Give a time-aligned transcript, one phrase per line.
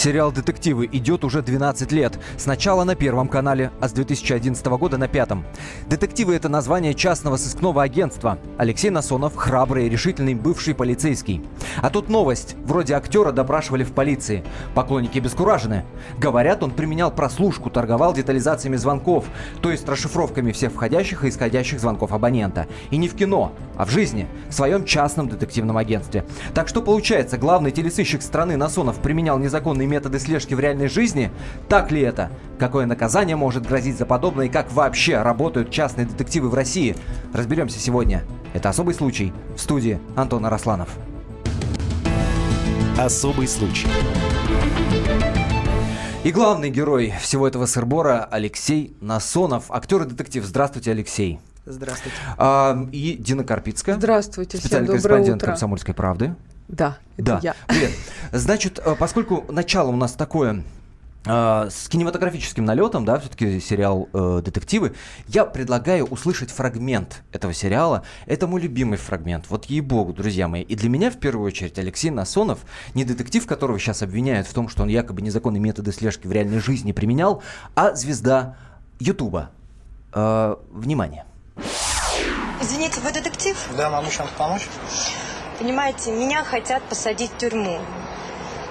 [0.00, 2.18] Сериал «Детективы» идет уже 12 лет.
[2.38, 5.44] Сначала на Первом канале, а с 2011 года на Пятом.
[5.90, 8.38] «Детективы»— это название частного сыскного агентства.
[8.56, 11.42] Алексей Насонов— храбрый и решительный бывший полицейский.
[11.82, 12.56] А тут новость.
[12.64, 14.42] Вроде актера допрашивали в полиции.
[14.74, 15.84] Поклонники бескуражены.
[16.16, 19.26] Говорят, он применял прослушку, торговал детализациями звонков,
[19.60, 22.68] то есть расшифровками всех входящих и исходящих звонков абонента.
[22.90, 26.26] И не в кино, а в жизни, в своем частном детективном агентстве.
[26.52, 31.30] Так что получается, главный телесыщик страны Насонов применял незаконные методы слежки в реальной жизни?
[31.66, 32.30] Так ли это?
[32.58, 36.94] Какое наказание может грозить за подобное и как вообще работают частные детективы в России?
[37.32, 38.22] Разберемся сегодня.
[38.52, 40.90] Это особый случай в студии Антона Росланов.
[42.98, 43.88] Особый случай.
[46.22, 50.44] И главный герой всего этого сырбора Алексей Насонов, актер и детектив.
[50.44, 51.40] Здравствуйте, Алексей.
[51.66, 52.16] Здравствуйте.
[52.38, 53.96] А, и Дина Карпицкая.
[53.96, 55.46] Здравствуйте, специальный всем корреспондент утро.
[55.48, 56.34] «Комсомольской правды».
[56.68, 57.54] Да, это Да, я.
[57.66, 57.90] привет.
[58.32, 60.62] Значит, э, поскольку начало у нас такое
[61.26, 64.94] э, с кинематографическим налетом, да, все-таки сериал э, «Детективы»,
[65.26, 68.04] я предлагаю услышать фрагмент этого сериала.
[68.26, 70.62] Это мой любимый фрагмент, вот ей-богу, друзья мои.
[70.62, 72.60] И для меня, в первую очередь, Алексей Насонов,
[72.94, 76.60] не детектив, которого сейчас обвиняют в том, что он якобы незаконные методы слежки в реальной
[76.60, 77.42] жизни применял,
[77.74, 78.56] а звезда
[79.00, 79.50] Ютуба.
[80.12, 81.24] Э, внимание.
[82.60, 83.56] Извините, вы детектив?
[83.76, 84.62] Да, могу чем-то помочь?
[85.58, 87.80] Понимаете, меня хотят посадить в тюрьму.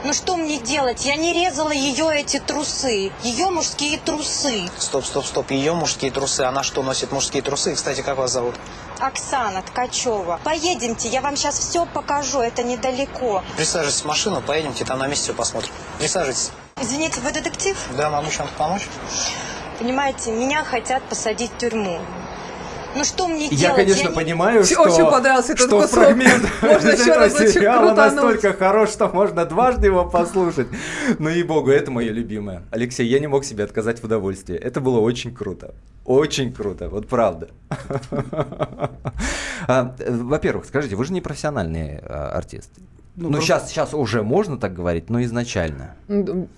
[0.05, 1.05] Ну что мне делать?
[1.05, 3.11] Я не резала ее эти трусы.
[3.21, 4.63] Ее мужские трусы.
[4.77, 5.51] Стоп, стоп, стоп.
[5.51, 6.41] Ее мужские трусы.
[6.41, 7.75] Она что, носит мужские трусы?
[7.75, 8.55] Кстати, как вас зовут?
[8.99, 10.39] Оксана Ткачева.
[10.43, 12.39] Поедемте, я вам сейчас все покажу.
[12.39, 13.43] Это недалеко.
[13.57, 15.73] Присаживайтесь в машину, поедемте, там на месте все посмотрим.
[15.99, 16.51] Присаживайтесь.
[16.81, 17.77] Извините, вы детектив?
[17.97, 18.87] Да, могу чем-то помочь?
[19.79, 21.99] Понимаете, меня хотят посадить в тюрьму.
[22.95, 23.75] Ну что мне Я, делать?
[23.75, 25.91] конечно, не- понимаю, Очень что, понравился этот что кусок.
[26.05, 30.67] фрагмент Можно из еще этого сериала настолько хорош, что можно дважды его послушать.
[31.19, 32.63] Ну и богу, это мое любимое.
[32.72, 34.55] Алексей, я не мог себе отказать в удовольствии.
[34.55, 35.75] Это было очень круто.
[36.05, 37.49] Очень круто, вот правда.
[39.67, 42.72] А, э, Во-первых, скажите, вы же не профессиональный а, артист.
[43.19, 45.96] Ну, просто- сейчас, сейчас уже можно так говорить, но изначально.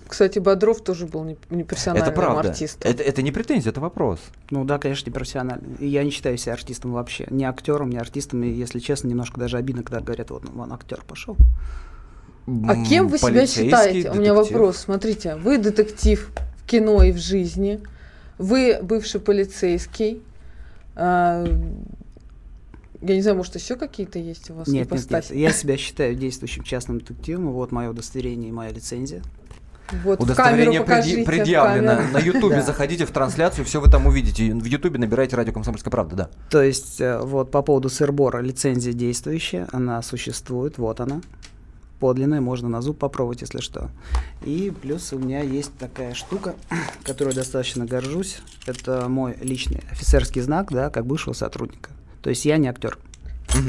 [0.08, 2.50] Кстати, Бодров тоже был не, не профессиональным это правда.
[2.50, 2.92] артистом.
[2.92, 4.20] Это, это не претензия, это вопрос.
[4.52, 5.76] Ну да, конечно, не профессиональный.
[5.80, 7.26] Я не считаю себя артистом вообще.
[7.30, 8.44] Ни актером, ни артистом.
[8.44, 11.36] И, если честно, немножко даже обидно, когда говорят, вот, ну, вон актер пошел.
[12.68, 14.12] А кем вы себя считаете?
[14.12, 14.52] У меня детектив.
[14.58, 14.78] вопрос.
[14.78, 17.80] Смотрите, вы детектив в кино и в жизни.
[18.38, 20.22] Вы бывший полицейский.
[20.96, 21.46] А,
[23.02, 25.32] я не знаю, может, еще какие-то есть у вас Нет, нет, нет.
[25.32, 27.52] Я себя считаю действующим частным детективом.
[27.52, 29.22] Вот мое удостоверение и моя лицензия.
[30.04, 31.26] Вот Удостоверение покажите.
[31.26, 31.96] преди- предъявлено.
[31.98, 32.14] камеру.
[32.14, 32.62] На Ютубе Да.
[32.62, 34.54] заходите в трансляцию, все вы там увидите.
[34.54, 36.30] В Ютубе набирайте радио Комсомольская правда, да.
[36.50, 41.22] То есть, э, вот по поводу сырбора, лицензия действующая, она существует, вот она.
[42.00, 43.90] Подлинная, можно на зуб попробовать, если что.
[44.46, 46.56] И плюс у меня есть такая штука,
[47.04, 48.38] которой достаточно горжусь.
[48.66, 51.90] Это мой личный офицерский знак, да, как бывшего сотрудника.
[52.22, 52.98] То есть я не актер.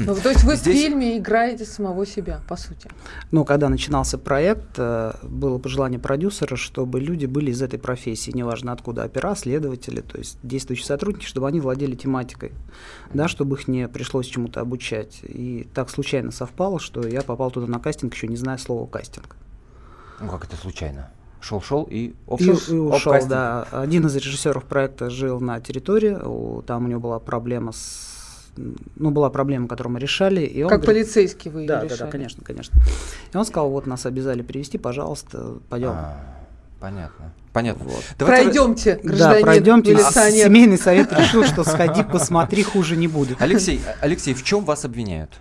[0.05, 2.89] Ну, то есть вы Здесь- в фильме играете самого себя, по сути.
[3.31, 8.71] Но когда начинался проект, э, было пожелание продюсера, чтобы люди были из этой профессии, неважно
[8.71, 12.53] откуда, опера, следователи, то есть действующие сотрудники, чтобы они владели тематикой,
[13.13, 15.19] да, чтобы их не пришлось чему-то обучать.
[15.23, 19.35] И так случайно совпало, что я попал туда на кастинг, еще не зная слова кастинг.
[20.21, 21.09] Ну как это случайно?
[21.41, 23.63] Шел-шел и И, и ушел, да.
[23.71, 28.22] Один из режиссеров проекта жил на территории, у- там у него была проблема с...
[28.55, 30.41] Ну, была проблема, которую мы решали.
[30.41, 31.99] И он Как говорит- полицейский вы Да, да, решали.
[31.99, 32.79] да, конечно, конечно.
[33.33, 35.89] И он сказал, вот нас обязали привести, пожалуйста, пойдем.
[35.89, 36.17] А,
[36.79, 37.33] понятно.
[37.51, 37.85] Понятно.
[37.85, 38.03] Вот.
[38.19, 39.93] Давайте- Пройдемте, Да, гражданин пройдемте.
[39.93, 40.45] милиционер.
[40.47, 43.41] Семейный совет решил, что сходи, посмотри, хуже не будет.
[43.41, 45.31] Алексей, Алексей, в чем вас обвиняют?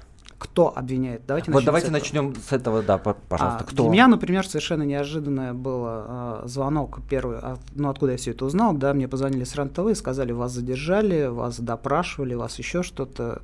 [0.43, 1.23] Кто обвиняет?
[1.25, 3.61] Давайте вот начнем давайте с начнем с этого, да, по- пожалуйста.
[3.61, 3.83] А, Кто?
[3.85, 8.45] Для меня, например, совершенно неожиданное было а, звонок первый, а, ну откуда я все это
[8.45, 13.41] узнал, да, мне позвонили с РЕН-ТВ и сказали, вас задержали, вас допрашивали, вас еще что-то.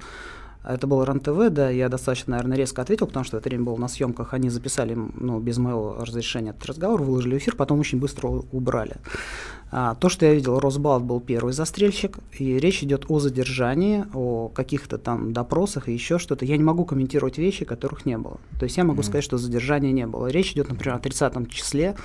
[0.64, 3.88] Это был РЕН-ТВ, да, я достаточно, наверное, резко ответил, потому что это время был на
[3.88, 8.96] съемках, они записали, ну, без моего разрешения этот разговор, выложили эфир, потом очень быстро убрали.
[9.70, 14.48] А, то, что я видел, Росбалт был первый застрельщик, и речь идет о задержании, о
[14.48, 16.44] каких-то там допросах и еще что-то.
[16.44, 18.38] Я не могу комментировать вещи, которых не было.
[18.58, 20.28] То есть я могу сказать, что задержания не было.
[20.28, 21.96] Речь идет, например, о 30 числе,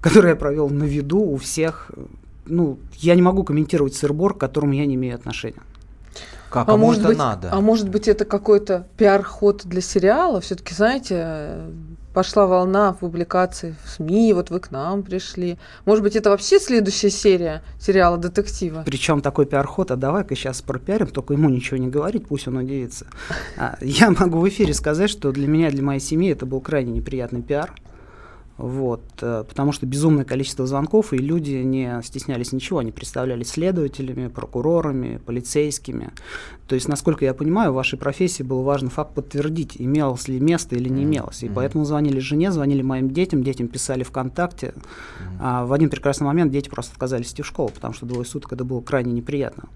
[0.00, 1.90] которое я провел на виду у всех.
[2.46, 5.60] Ну, я не могу комментировать сырбор, к которому я не имею отношения.
[6.50, 6.68] Как?
[6.68, 7.48] А Кому может, это быть, надо?
[7.52, 10.40] а может быть, это какой-то пиар-ход для сериала?
[10.40, 11.58] Все-таки, знаете,
[12.14, 15.58] пошла волна публикаций в СМИ, вот вы к нам пришли.
[15.84, 18.82] Может быть, это вообще следующая серия сериала детектива?
[18.84, 23.06] Причем такой пиар-ход, а давай-ка сейчас пропиарим, только ему ничего не говорить, пусть он удивится.
[23.56, 26.92] А, я могу в эфире сказать, что для меня, для моей семьи это был крайне
[26.92, 27.72] неприятный пиар.
[28.58, 34.26] Вот, э, потому что безумное количество звонков, и люди не стеснялись ничего, они представлялись следователями,
[34.26, 36.10] прокурорами, полицейскими.
[36.66, 40.74] То есть, насколько я понимаю, в вашей профессии был важен факт подтвердить, имелось ли место
[40.74, 41.44] или не имелось.
[41.44, 41.52] И mm-hmm.
[41.54, 44.74] поэтому звонили жене, звонили моим детям, детям писали ВКонтакте.
[44.74, 45.36] Mm-hmm.
[45.40, 48.52] А в один прекрасный момент дети просто отказались идти в школу, потому что двое суток
[48.52, 49.68] это было крайне неприятно.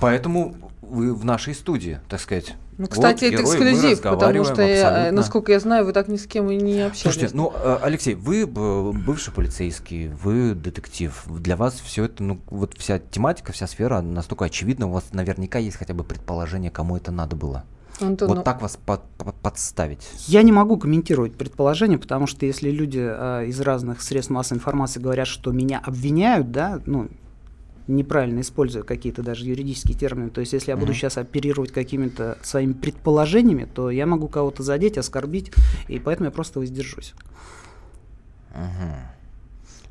[0.00, 0.56] Поэтому
[0.88, 2.54] вы в нашей студии, так сказать.
[2.78, 6.16] Ну, кстати, вот, это герой, эксклюзив, потому что, я, насколько я знаю, вы так ни
[6.16, 7.02] с кем и не общались.
[7.02, 11.24] Слушайте, ну, э, Алексей, вы бывший полицейский, вы детектив.
[11.26, 15.58] Для вас все это, ну, вот вся тематика, вся сфера настолько очевидна, у вас наверняка
[15.58, 17.64] есть хотя бы предположение, кому это надо было.
[18.00, 18.42] Антон, вот ну...
[18.42, 20.08] так вас под, под, подставить?
[20.28, 25.00] Я не могу комментировать предположение, потому что если люди э, из разных средств массовой информации
[25.00, 27.08] говорят, что меня обвиняют, да, ну,
[27.88, 30.30] неправильно используя какие-то даже юридические термины.
[30.30, 30.94] То есть, если я буду mm-hmm.
[30.94, 35.52] сейчас оперировать какими-то своими предположениями, то я могу кого-то задеть, оскорбить,
[35.88, 37.14] и поэтому я просто воздержусь.
[38.54, 39.17] Mm-hmm.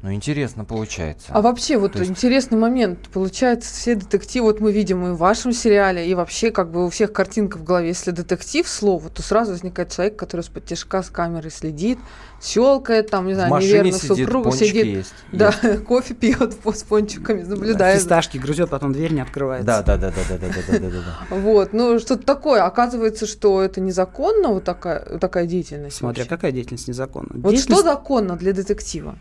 [0.07, 1.33] Ну, интересно получается.
[1.33, 2.09] А вообще, вот есть...
[2.09, 3.09] интересный момент.
[3.11, 6.89] Получается, все детективы, вот мы видим и в вашем сериале, и вообще, как бы у
[6.89, 7.89] всех картинка в голове.
[7.89, 11.99] Если детектив слово, то сразу возникает человек, который с подтяжка с камерой следит,
[12.41, 14.85] щелкает, там, не знаю, неверно сидит, супругу сидит.
[14.85, 15.83] Есть, да, есть.
[15.83, 17.99] кофе пьет с пончиками, наблюдает.
[17.99, 19.67] Фисташки грызет, потом дверь не открывается.
[19.67, 21.35] Да, да, да, да, да, да, да, да, да.
[21.35, 22.63] Вот, ну что-то такое.
[22.63, 25.97] Оказывается, что это незаконно, вот такая, такая деятельность.
[25.97, 27.31] Смотря какая деятельность незаконна.
[27.33, 29.17] Вот что законно для детектива?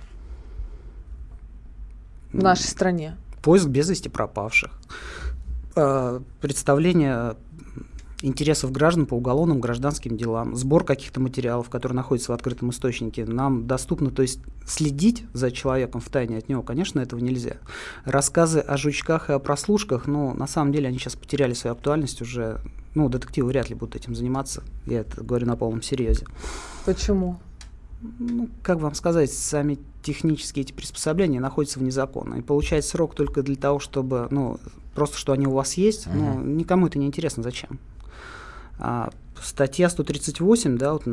[2.41, 3.17] В нашей стране?
[3.43, 4.71] Поиск без вести пропавших.
[5.77, 7.37] Э, представление
[8.23, 13.67] интересов граждан по уголовным гражданским делам, сбор каких-то материалов, которые находятся в открытом источнике, нам
[13.67, 14.11] доступно.
[14.11, 17.57] То есть следить за человеком в тайне от него, конечно, этого нельзя.
[18.05, 22.23] Рассказы о жучках и о прослушках, ну, на самом деле они сейчас потеряли свою актуальность
[22.23, 22.61] уже.
[22.95, 24.63] Ну, детективы вряд ли будут этим заниматься.
[24.87, 26.27] Я это говорю на полном серьезе.
[26.87, 27.39] Почему?
[28.01, 32.37] Ну, как вам сказать, сами технические эти приспособления находятся вне закона.
[32.37, 34.59] И получать срок только для того, чтобы, ну,
[34.95, 36.15] просто что они у вас есть, uh-huh.
[36.15, 37.79] ну, никому это не интересно, зачем.
[38.79, 39.11] А,
[39.43, 41.05] статья 138, да, вот,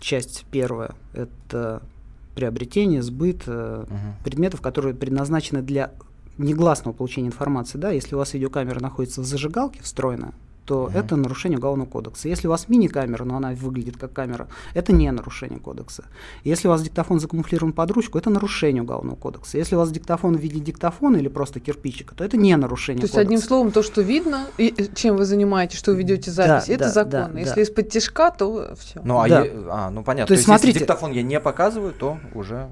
[0.00, 1.82] часть первая, это
[2.34, 3.88] приобретение, сбыт uh-huh.
[4.22, 5.92] предметов, которые предназначены для
[6.38, 10.34] негласного получения информации, да, если у вас видеокамера находится в зажигалке встроенная,
[10.66, 10.92] то угу.
[10.92, 12.28] это нарушение Уголовного кодекса.
[12.28, 16.04] Если у вас мини-камера, но она выглядит как камера, это не нарушение кодекса.
[16.44, 19.58] Если у вас диктофон закамуфлирован под ручку, это нарушение Уголовного кодекса.
[19.58, 23.06] Если у вас диктофон в виде диктофона или просто кирпичика, то это не нарушение то
[23.06, 23.14] кодекса.
[23.14, 26.66] То есть, одним словом, то, что видно, и чем вы занимаетесь, что вы ведете запись,
[26.66, 27.34] да, это да, законно.
[27.34, 27.62] Да, Если да.
[27.62, 29.00] из-под тяжка, то все.
[29.04, 29.44] Ну, а, да.
[29.44, 30.26] я, а, ну понятно.
[30.26, 32.68] То, то есть, смотрите, если диктофон я не показываю, то уже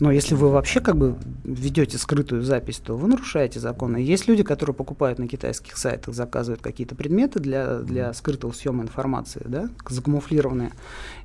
[0.00, 3.98] но если вы вообще как бы ведете скрытую запись, то вы нарушаете законы.
[3.98, 9.42] Есть люди, которые покупают на китайских сайтах, заказывают какие-то предметы для, для скрытого съема информации,
[9.44, 10.72] да, закамуфлированные,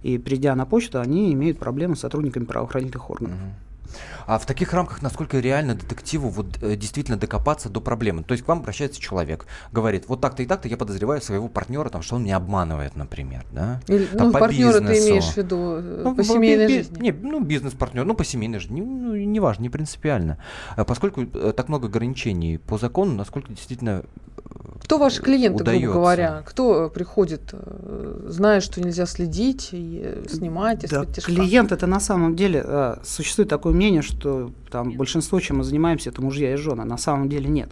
[0.04, 3.38] и придя на почту, они имеют проблемы с сотрудниками правоохранительных органов.
[3.38, 3.71] Mm-hmm.
[4.26, 8.24] А в таких рамках насколько реально детективу вот э, действительно докопаться до проблемы?
[8.24, 11.90] То есть к вам обращается человек, говорит, вот так-то и так-то я подозреваю своего партнера,
[11.90, 13.82] там, что он меня обманывает, например, да?
[13.88, 14.94] Или, там, ну, по партнера бизнесу.
[14.94, 17.02] ты имеешь в виду э, ну, по семейной би- жизни?
[17.02, 20.38] Не, ну, бизнес-партнер, ну, по семейной жизни, ну, не важно, не принципиально.
[20.76, 24.04] А поскольку э, так много ограничений по закону, насколько действительно
[24.92, 25.86] кто ваши клиенты, удается.
[25.86, 26.44] грубо говоря?
[26.46, 32.62] Кто приходит, э, зная, что нельзя следить и снимать да, Клиент это на самом деле
[32.62, 36.84] э, существует такое мнение, что там большинство, чем мы занимаемся, это мужья и жены.
[36.84, 37.70] На самом деле нет.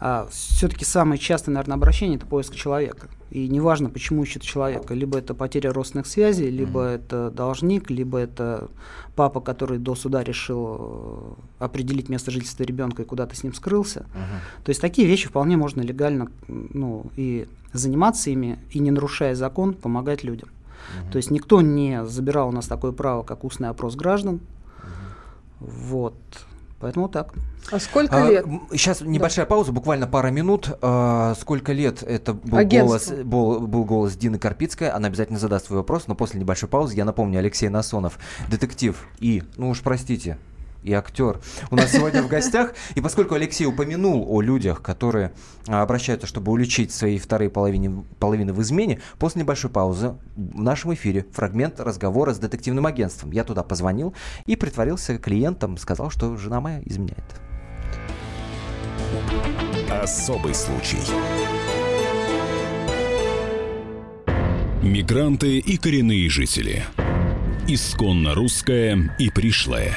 [0.00, 3.08] А, все-таки самое частое, наверное, обращение это поиск человека.
[3.34, 4.94] И неважно, почему ищет человека.
[4.94, 6.94] Либо это потеря родственных связей, либо mm-hmm.
[6.94, 8.68] это должник, либо это
[9.16, 14.00] папа, который до суда решил э, определить место жительства ребенка и куда-то с ним скрылся.
[14.00, 14.64] Mm-hmm.
[14.64, 19.74] То есть такие вещи вполне можно легально ну, и заниматься ими, и не нарушая закон,
[19.74, 20.50] помогать людям.
[20.50, 21.10] Mm-hmm.
[21.10, 24.36] То есть никто не забирал у нас такое право, как устный опрос граждан.
[24.36, 24.90] Mm-hmm.
[25.58, 26.14] Вот.
[26.84, 27.32] Поэтому так.
[27.72, 28.44] А сколько а, лет?
[28.72, 29.48] Сейчас небольшая да.
[29.48, 30.68] пауза, буквально пара минут.
[30.82, 34.90] А, сколько лет это был голос, был, был голос Дины Карпицкой?
[34.90, 38.18] Она обязательно задаст свой вопрос, но после небольшой паузы я напомню, Алексей Насонов,
[38.50, 40.36] детектив и, ну уж простите,
[40.84, 42.74] и актер у нас сегодня в гостях.
[42.94, 45.32] И поскольку Алексей упомянул о людях, которые
[45.66, 50.94] а, обращаются, чтобы уличить свои вторые половины, половины в измене, после небольшой паузы в нашем
[50.94, 53.32] эфире фрагмент разговора с детективным агентством.
[53.32, 54.14] Я туда позвонил
[54.46, 57.24] и притворился клиентом, сказал, что жена моя изменяет.
[59.90, 60.98] Особый случай.
[64.82, 66.84] Мигранты и коренные жители–
[67.66, 69.96] исконно русское и пришлое.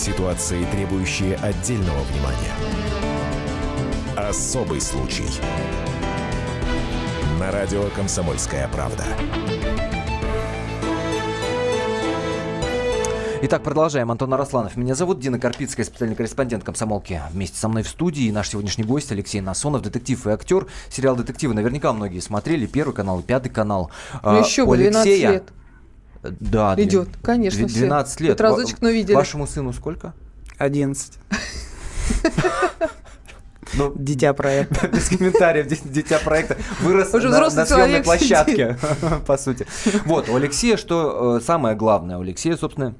[0.00, 2.54] Ситуации, требующие отдельного внимания.
[4.16, 5.26] Особый случай.
[7.38, 9.04] На радио «Комсомольская правда».
[13.42, 14.10] Итак, продолжаем.
[14.10, 14.74] Антон Арасланов.
[14.78, 17.20] Меня зовут Дина Карпицкая, специальный корреспондент комсомолки.
[17.30, 20.66] Вместе со мной в студии и наш сегодняшний гость Алексей Насонов, детектив и актер.
[20.88, 22.64] Сериал «Детективы» наверняка многие смотрели.
[22.64, 23.90] Первый канал, пятый канал.
[24.22, 25.30] Ну еще бы, 12 Алексея...
[25.32, 25.52] лет.
[26.22, 28.24] Да, Идет, конечно, 12 все.
[28.24, 28.32] лет.
[28.32, 29.14] Хоть разочек, но видели.
[29.14, 30.14] Вашему сыну сколько?
[30.58, 31.18] 11.
[33.74, 34.88] Ну, Дитя проекта.
[34.92, 38.76] без комментариев, ди- дитя проекта вырос Уже на, на съемной площадке,
[39.26, 39.64] по сути.
[40.06, 42.96] Вот, у Алексея, что э, самое главное, у Алексея, собственно,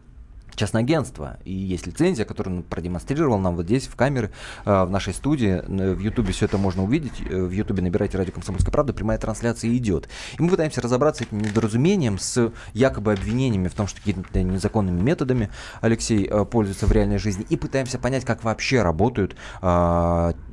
[0.55, 1.39] частное агентство.
[1.45, 4.31] И есть лицензия, которую он продемонстрировал нам вот здесь, в камеры,
[4.65, 5.63] э, в нашей студии.
[5.67, 7.21] В Ютубе все это можно увидеть.
[7.29, 10.09] Э, В Ютубе набирайте «Радио Комсомольская правда», прямая трансляция идет.
[10.39, 15.01] И мы пытаемся разобраться с этим недоразумением, с якобы обвинениями в том, что какими-то незаконными
[15.01, 17.47] методами Алексей э, пользуется в реальной жизни.
[17.49, 19.37] И пытаемся понять, как вообще работают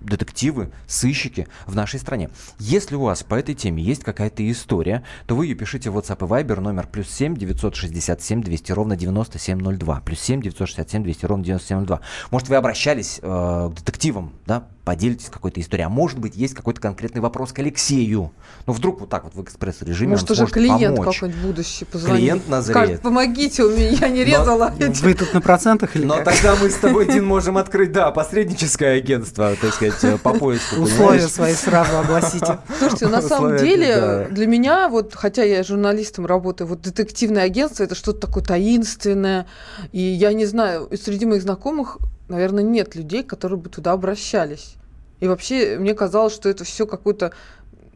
[0.08, 2.30] детективы, сыщики в нашей стране.
[2.60, 6.26] Если у вас по этой теме есть какая-то история, то вы ее пишите в WhatsApp
[6.26, 9.87] и Viber номер плюс 7 967 200 ровно 9702.
[10.06, 12.02] Плюс 7 967 200 ровно 9702.
[12.32, 15.86] Может, вы обращались э, к детективам, да, поделитесь какой-то историей.
[15.86, 18.32] А может быть, есть какой-то конкретный вопрос к Алексею.
[18.66, 22.18] Ну, вдруг вот так вот в экспресс-режиме Может, он уже клиент какой-нибудь будущий позвонит.
[22.18, 22.78] Клиент назреет.
[22.78, 24.74] Скажет, помогите, у меня я не резала.
[24.80, 25.04] эти».
[25.04, 26.24] Вы тут на процентах или Но как?
[26.24, 30.80] тогда мы с тобой, Дин, можем открыть, да, посредническое агентство, так сказать, э, по поиску.
[30.80, 32.60] Условия свои сразу огласите.
[32.80, 37.96] Слушайте, на самом деле, для меня, вот, хотя я журналистом работаю, вот детективное агентство это
[37.96, 39.48] что-то такое таинственное.
[39.92, 44.76] И я не знаю, среди моих знакомых, наверное, нет людей, которые бы туда обращались.
[45.20, 47.34] И вообще, мне казалось, что это все какое-то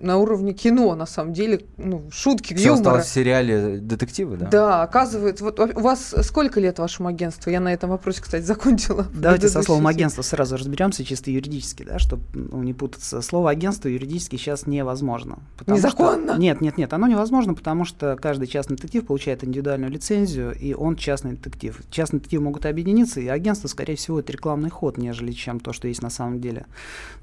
[0.01, 2.79] на уровне кино, на самом деле, ну, шутки, Все юмора.
[2.79, 4.48] осталось в сериале детективы, да?
[4.48, 7.50] Да, оказывается, вот у вас сколько лет вашему агентству?
[7.51, 9.08] Я на этом вопросе, кстати, закончила.
[9.13, 13.22] Давайте со словом агентство сразу разберемся, чисто юридически, да, чтобы не путаться.
[13.22, 15.39] Слово агентство юридически сейчас невозможно.
[15.58, 16.38] потому что- Незаконно?
[16.38, 20.96] Нет, нет, нет, оно невозможно, потому что каждый частный детектив получает индивидуальную лицензию, и он
[20.96, 21.79] частный детектив.
[21.89, 25.88] Частные детективы могут объединиться, и агентство, скорее всего, это рекламный ход, нежели чем то, что
[25.88, 26.65] есть на самом деле.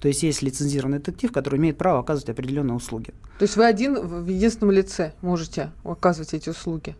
[0.01, 2.29] То есть есть лицензированный детектив, который имеет право оказывать
[2.69, 3.15] определенные услуги.
[3.39, 6.97] То есть вы один в единственном лице можете оказывать эти услуги?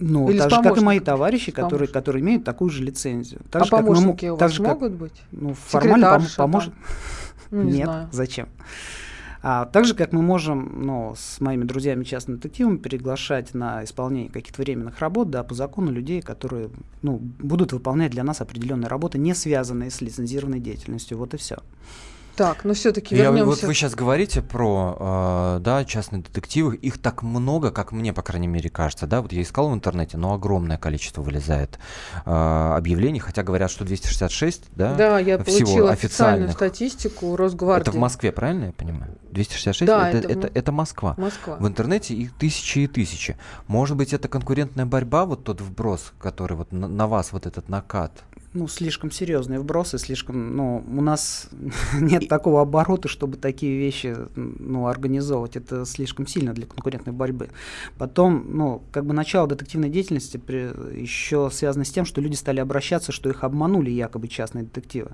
[0.00, 3.42] Ну, Или так же, как и мои товарищи, которые, которые имеют такую же лицензию.
[3.50, 5.22] Так а же, как мы помощники у так вас же, как- могут быть?
[5.30, 6.74] Ну, формально пом- поможет.
[7.50, 8.08] Ну, не Нет, знаю.
[8.10, 8.48] зачем?
[9.42, 14.30] А, так же, как мы можем ну, с моими друзьями частными детективами приглашать на исполнение
[14.30, 16.70] каких-то временных работ, да, по закону людей, которые
[17.02, 21.18] ну, будут выполнять для нас определенные работы, не связанные с лицензированной деятельностью.
[21.18, 21.58] Вот и все.
[22.36, 23.66] Так, но все-таки Я- вот вернемся.
[23.66, 28.48] вы сейчас говорите про э, да, частные детективы, их так много, как мне, по крайней
[28.48, 29.06] мере, кажется.
[29.06, 29.22] Да?
[29.22, 31.78] Вот я искал в интернете, но огромное количество вылезает
[32.26, 37.82] э, объявлений, хотя говорят, что 266, да, Да, я всего получила официальную статистику Росгвардии.
[37.82, 39.16] Это в Москве, правильно я понимаю?
[39.30, 41.14] 266 Да, это, это это, это Москва.
[41.16, 41.56] Москва.
[41.56, 43.36] В интернете их тысячи и тысячи.
[43.66, 47.68] Может быть, это конкурентная борьба, вот тот вброс, который вот на, на вас, вот этот
[47.68, 48.12] накат.
[48.54, 51.48] Ну, слишком серьезные вбросы, слишком, ну, у нас
[52.00, 55.56] нет такого оборота, чтобы такие вещи, ну, организовывать.
[55.56, 57.48] Это слишком сильно для конкурентной борьбы.
[57.98, 60.40] Потом, ну, как бы начало детективной деятельности
[60.96, 65.10] еще связано с тем, что люди стали обращаться, что их обманули якобы частные детективы.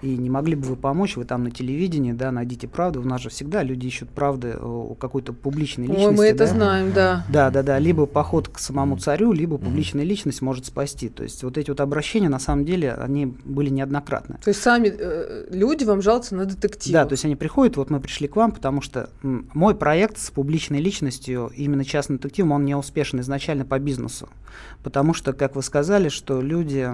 [0.00, 3.00] И не могли бы вы помочь, вы там на телевидении, да, найдите правду.
[3.00, 6.06] У нас же всегда люди ищут правды у какой-то публичной личности.
[6.06, 6.46] Ой, мы это да.
[6.46, 7.26] знаем, да.
[7.28, 7.76] Да, да, да.
[7.80, 11.08] Либо поход к самому царю, либо публичная личность может спасти.
[11.08, 14.38] То есть вот эти вот обращения, на самом деле, они были неоднократны.
[14.42, 17.00] То есть сами э, люди вам жалуются на детектива.
[17.00, 20.30] Да, то есть они приходят, вот мы пришли к вам, потому что мой проект с
[20.30, 24.28] публичной личностью, именно частным детективом, он не успешен изначально по бизнесу.
[24.82, 26.88] Потому что, как вы сказали, что люди,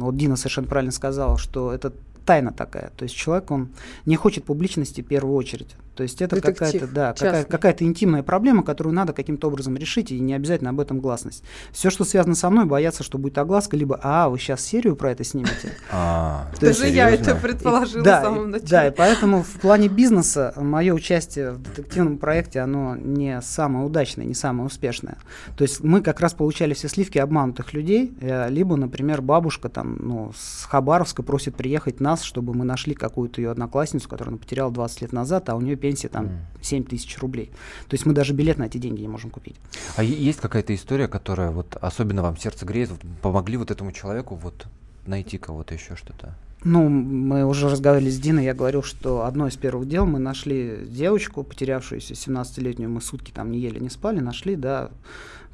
[0.00, 1.92] вот Дина совершенно правильно сказала, что это
[2.24, 2.90] тайна такая.
[2.96, 3.68] То есть человек, он
[4.06, 5.76] не хочет публичности в первую очередь.
[5.94, 10.18] То есть это какая-то, да, какая, какая-то интимная проблема, которую надо каким-то образом решить, и
[10.20, 11.44] не обязательно об этом гласность.
[11.72, 15.12] Все, что связано со мной, боятся, что будет огласка, либо «А, вы сейчас серию про
[15.12, 17.40] это снимете?» А, Даже я это серьезно?
[17.42, 18.68] предположила да, в самом и- начале.
[18.68, 24.24] Да, и поэтому в плане бизнеса мое участие в детективном проекте, оно не самое удачное,
[24.24, 25.18] не самое успешное.
[25.56, 29.96] То есть мы как раз получали все сливки обманутых людей, э, либо, например, бабушка там,
[30.00, 34.70] ну, с Хабаровска просит приехать нас, чтобы мы нашли какую-то ее одноклассницу, которую она потеряла
[34.72, 36.30] 20 лет назад, а у нее пенсия там
[36.62, 37.50] 7 тысяч рублей.
[37.88, 39.56] То есть мы даже билет на эти деньги не можем купить.
[39.96, 44.36] А есть какая-то история, которая вот особенно вам сердце греет, вот помогли вот этому человеку
[44.36, 44.66] вот
[45.06, 46.34] найти кого-то еще что-то?
[46.64, 50.86] Ну, мы уже разговаривали с Диной, я говорил, что одно из первых дел мы нашли
[50.88, 54.90] девочку, потерявшуюся 17-летнюю, мы сутки там не ели, не спали, нашли, да,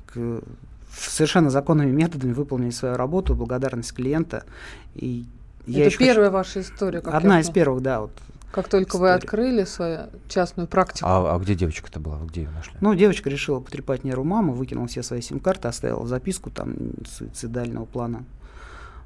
[0.07, 0.43] к-
[0.93, 4.45] совершенно законными методами выполнили свою работу, благодарность клиента.
[4.97, 5.25] И
[5.67, 7.01] я это еще хочу- первая ваша история.
[7.01, 8.11] Как Одна я из первых, да, вот.
[8.51, 9.15] Как только вы история.
[9.15, 11.07] открыли свою частную практику.
[11.07, 12.17] А, а где девочка-то была?
[12.17, 12.75] Вы где ее нашли?
[12.81, 16.75] Ну, девочка решила потрепать нервы мамы, выкинула все свои сим-карты, оставила записку там
[17.07, 18.25] суицидального плана.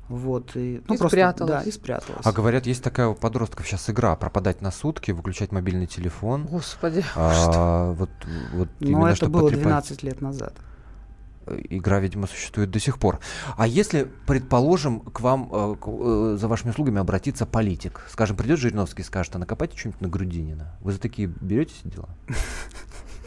[0.08, 1.52] Вот, и, ну, И просто, спряталась.
[1.52, 2.20] Да, и спряталась.
[2.24, 6.44] А говорят, есть такая у подростков сейчас игра пропадать на сутки, выключать мобильный телефон.
[6.44, 7.04] Господи.
[7.16, 8.10] А, вот,
[8.52, 9.64] вот Но это что было потрепать.
[9.64, 10.54] 12 лет назад.
[11.70, 13.18] Игра, видимо, существует до сих пор.
[13.56, 18.58] А если, предположим, к вам э, к- э, за вашими услугами обратится политик, скажем, придет
[18.58, 20.76] Жириновский и скажет, а накопайте что-нибудь на Грудинина.
[20.80, 22.08] Вы за такие беретесь дела?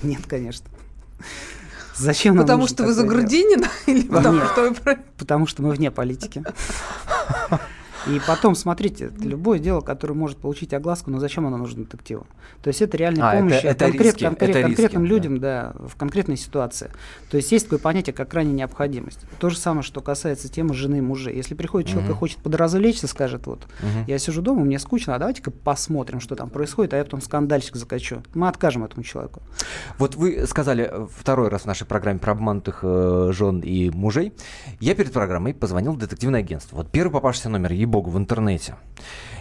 [0.03, 0.67] Нет, конечно.
[1.95, 3.03] Зачем нам Потому что вы за?
[3.03, 4.47] Грудинина или потому Нет.
[4.51, 6.43] что вы про- Потому что мы вне политики.
[8.07, 12.27] И потом, смотрите, любое дело, которое может получить огласку, но зачем оно нужно детективу?
[12.61, 15.07] То есть это реальная А, это- помощь это конкрет- риски, конкрет- это риски, конкретным да.
[15.09, 16.91] людям, да, в конкретной ситуации.
[17.31, 19.19] То есть есть такое понятие, как крайняя необходимость.
[19.39, 21.35] То же самое, что касается темы жены и мужей.
[21.35, 22.19] Если приходит человек и Мгм.
[22.19, 24.05] хочет подразвлечься, скажет, вот, Мгм.
[24.07, 27.75] я сижу дома, мне скучно, а давайте-ка посмотрим, что там происходит, а я потом скандальчик
[27.75, 28.21] закачу.
[28.33, 29.41] Мы откажем этому человеку.
[29.97, 34.33] Вот вы сказали второй раз в нашей программе про обманутых э, жен и мужей.
[34.79, 36.77] Я перед программой позвонил в детективное агентство.
[36.77, 38.75] Вот первый попавшийся номер, ей-богу, в интернете.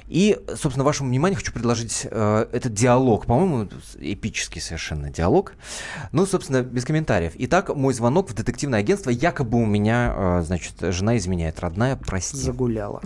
[0.06, 3.26] И, собственно, вашему вниманию хочу предложить э, этот диалог.
[3.26, 3.68] По-моему,
[3.98, 5.54] эпический совершенно диалог.
[6.12, 7.32] Ну, собственно, без комментариев.
[7.36, 9.10] Итак, мой звонок в детективное агентство.
[9.10, 11.58] Якобы у меня, э, значит, жена изменяет.
[11.60, 12.36] Родная, прости.
[12.36, 13.00] Загуляла.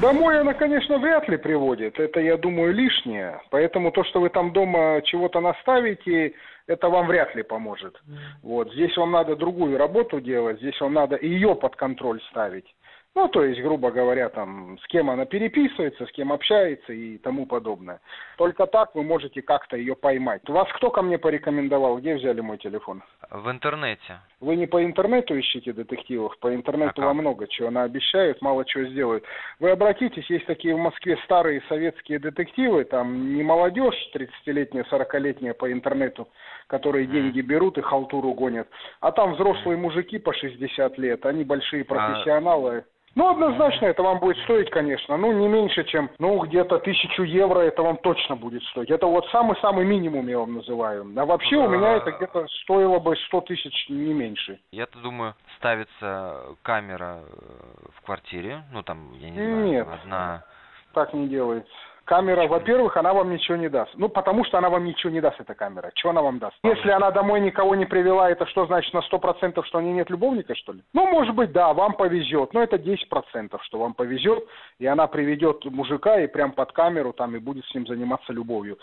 [0.00, 2.00] Домой она, конечно, вряд ли приводит.
[2.00, 3.40] Это, я думаю, лишнее.
[3.50, 6.32] Поэтому то, что вы там дома чего-то наставите,
[6.66, 8.00] это вам вряд ли поможет.
[8.42, 8.72] Вот.
[8.72, 12.66] Здесь вам надо другую работу делать, здесь вам надо ее под контроль ставить.
[13.14, 17.44] Ну, то есть, грубо говоря, там, с кем она переписывается, с кем общается и тому
[17.44, 18.00] подобное.
[18.38, 20.40] Только так вы можете как-то ее поймать.
[20.48, 21.98] Вас кто ко мне порекомендовал?
[21.98, 23.02] Где взяли мой телефон?
[23.30, 24.20] В интернете.
[24.40, 28.84] Вы не по интернету ищите детективов, по интернету А вам много чего наобещают, мало чего
[28.84, 29.24] сделают.
[29.60, 35.70] Вы обратитесь, есть такие в Москве старые советские детективы, там не молодежь 30-летняя, 40-летняя по
[35.70, 36.28] интернету,
[36.66, 38.68] которые деньги берут и халтуру гонят,
[39.00, 42.84] а там взрослые мужики по 60 лет, они большие профессионалы.
[43.14, 47.60] Ну, однозначно, это вам будет стоить, конечно, ну, не меньше, чем, ну, где-то тысячу евро
[47.60, 48.90] это вам точно будет стоить.
[48.90, 51.06] Это вот самый-самый минимум я вам называю.
[51.16, 54.58] А вообще у меня это где-то стоило бы 100 тысяч, не меньше.
[54.70, 59.88] Я-то думаю, ставится камера э, в квартире, ну там, я не знаю, Нет.
[59.88, 60.44] одна...
[60.94, 61.72] Так не делается.
[62.04, 63.92] Камера, во-первых, она вам ничего не даст.
[63.94, 65.92] Ну, потому что она вам ничего не даст, эта камера.
[65.94, 66.56] Что она вам даст?
[66.64, 70.10] Если она домой никого не привела, это что, значит, на 100%, что у нее нет
[70.10, 70.82] любовника, что ли?
[70.92, 72.52] Ну, может быть, да, вам повезет.
[72.54, 74.44] Но это 10%, что вам повезет,
[74.78, 78.78] и она приведет мужика и прям под камеру там и будет с ним заниматься любовью.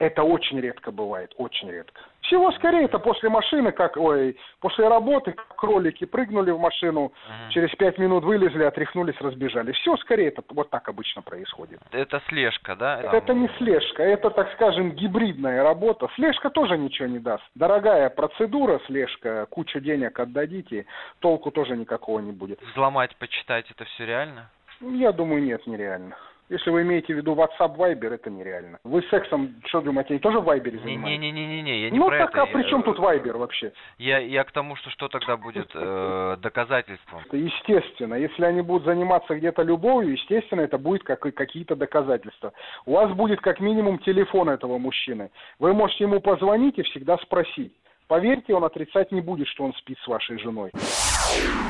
[0.00, 2.00] Это очень редко бывает, очень редко.
[2.22, 7.12] Всего скорее это после машины, как, ой, после работы, как кролики прыгнули в машину,
[7.50, 9.72] через пять минут вылезли, отряхнулись, разбежали.
[9.72, 11.80] Все скорее это вот так обычно происходит.
[11.92, 12.98] Это слежка, да?
[13.00, 16.08] Это, Там- не слежка, это, так скажем, гибридная работа.
[16.14, 17.44] Слежка тоже ничего не даст.
[17.54, 20.86] Дорогая процедура слежка, кучу денег отдадите,
[21.18, 22.58] толку тоже никакого не будет.
[22.62, 24.48] Взломать, почитать, это все реально?
[24.80, 26.16] Я думаю, нет, нереально.
[26.50, 28.80] Если вы имеете в виду WhatsApp, Viber, это нереально.
[28.82, 31.08] Вы сексом, что думаете, они тоже в Viber занимаются?
[31.22, 32.42] Не-не-не-не-не, я не Ну про так, это.
[32.42, 33.72] а при чем Я- тут Viber вообще?
[33.98, 37.20] Я, я к тому, что что тогда будет э, доказательством.
[37.24, 38.14] Это естественно.
[38.14, 42.52] Если они будут заниматься где-то любовью, естественно, это будет как, какие-то доказательства.
[42.84, 45.30] У вас будет как минимум телефон этого мужчины.
[45.60, 47.72] Вы можете ему позвонить и всегда спросить.
[48.10, 50.72] Поверьте, он отрицать не будет, что он спит с вашей женой.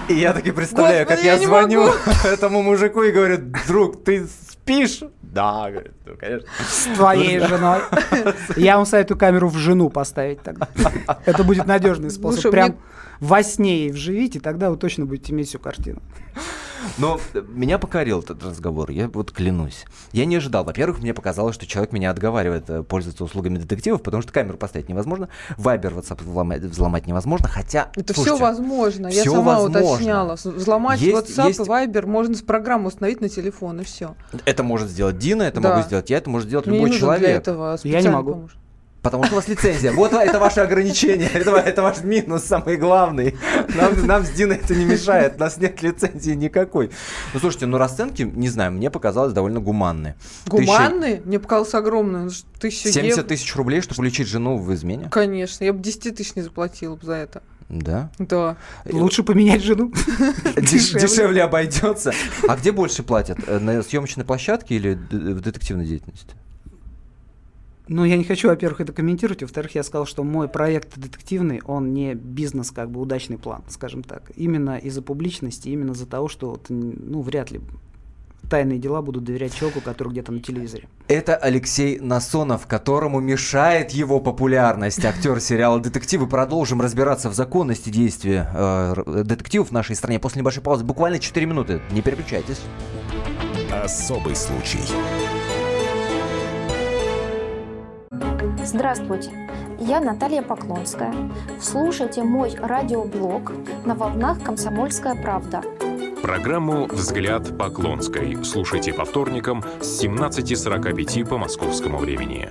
[0.09, 1.93] И я таки представляю, Господи, как я, я звоню могу.
[2.25, 3.37] этому мужику и говорю,
[3.69, 5.01] друг, ты спишь?
[5.21, 6.49] Да, говорит, ну, конечно.
[6.67, 7.81] С твоей женой.
[8.57, 10.67] Я вам советую камеру в жену поставить тогда.
[11.27, 12.51] Это будет надежный способ.
[12.51, 12.79] Прям
[13.21, 16.01] во сне ей вживите, тогда вы точно будете иметь всю картину.
[16.99, 19.85] Но меня покорил этот разговор, я вот клянусь.
[20.13, 20.65] Я не ожидал.
[20.65, 24.89] Во-первых, мне показалось, что человек меня отговаривает э, пользоваться услугами детективов, потому что камеру поставить
[24.89, 27.91] невозможно, вайбер, WhatsApp взломать, взломать невозможно, хотя...
[27.97, 29.07] Это слушайте, все возможно.
[29.09, 29.89] Я всё сама возможно.
[29.93, 30.35] уточняла.
[30.45, 34.15] Взломать Есть- WhatsApp есть- и Viber можно с программы установить на телефон, и все.
[34.45, 35.71] Это может сделать Дина, это Да.
[35.77, 37.37] могу сделать я, это может сделать Мне не любой человек.
[37.41, 38.33] этого Я не могу.
[38.33, 38.60] помощник.
[39.03, 39.93] Потому что у вас лицензия.
[39.93, 41.29] Вот это ваше ограничение.
[41.35, 43.35] Это, это ваш минус самый главный.
[43.75, 45.37] Нам, нам с Диной это не мешает.
[45.37, 46.91] У нас нет лицензии никакой.
[47.33, 50.17] Ну, слушайте, ну расценки, не знаю, мне показалось довольно гуманные.
[50.45, 51.21] Тысяча- Гуманный?
[51.25, 51.71] Мне показалось
[52.61, 53.23] Тысяча 70 евро.
[53.23, 55.09] тысяч рублей, чтобы лечить жену в измене?
[55.11, 57.43] Конечно, я бы 10 тысяч не заплатила бы за это.
[57.71, 58.11] Да.
[58.19, 58.57] Да.
[58.85, 59.93] Лучше поменять жену.
[59.93, 61.01] Деш- Дешевле.
[61.01, 62.13] Дешевле обойдется.
[62.49, 63.39] А где больше платят?
[63.47, 66.35] Э, На съемочной площадке или в детективной деятельности?
[67.91, 69.43] Ну, я не хочу, во-первых, это комментировать.
[69.43, 74.05] Во-вторых, я сказал, что мой проект детективный, он не бизнес, как бы удачный план, скажем
[74.05, 74.31] так.
[74.37, 77.61] Именно из-за публичности, именно из-за того, что, вот, ну, вряд ли
[78.49, 80.89] тайные дела будут доверять человеку, который где-то на телевизоре.
[81.09, 85.05] Это Алексей Насонов, которому мешает его популярность.
[85.05, 86.29] Актер сериала «Детективы».
[86.29, 90.85] Продолжим разбираться в законности действия э, детективов в нашей стране после небольшой паузы.
[90.85, 91.81] Буквально 4 минуты.
[91.91, 92.61] Не переключайтесь.
[93.73, 94.79] Особый случай.
[98.65, 99.31] Здравствуйте,
[99.79, 101.15] я Наталья Поклонская.
[101.61, 103.53] Слушайте мой радиоблог
[103.87, 105.63] на волнах «Комсомольская правда».
[106.23, 112.51] Программу «Взгляд Поклонской» слушайте по вторникам с 17.45 по московскому времени.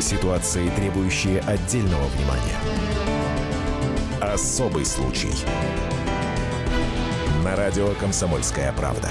[0.00, 2.58] Ситуации, требующие отдельного внимания.
[4.20, 5.32] Особый случай.
[7.44, 9.08] На радио «Комсомольская правда».